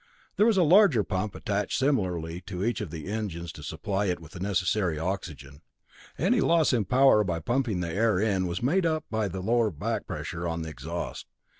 There 0.35 0.47
was 0.47 0.57
a 0.57 0.63
larger 0.63 1.03
pump 1.03 1.35
attached 1.35 1.77
similarly 1.77 2.41
to 2.47 2.65
each 2.65 2.81
of 2.81 2.89
the 2.89 3.05
engines 3.07 3.51
to 3.51 3.61
supply 3.61 4.05
it 4.05 4.19
with 4.19 4.31
the 4.31 4.39
necessary 4.39 4.97
oxygen. 4.97 5.61
Any 6.17 6.41
loss 6.41 6.73
in 6.73 6.85
power 6.85 7.23
by 7.23 7.39
pumping 7.39 7.81
the 7.81 7.93
air 7.93 8.19
in 8.19 8.47
was 8.47 8.63
made 8.63 8.87
up 8.87 9.05
by 9.11 9.27
the 9.27 9.41
lower 9.41 9.69
back 9.69 10.07
pressure 10.07 10.47
on 10.47 10.63
the 10.63 10.69
exhaust. 10.69 11.27